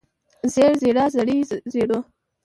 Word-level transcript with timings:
زېړ 0.53 0.71
زېړه 0.81 1.05
زېړې 1.13 1.37
زېړو 1.71 1.99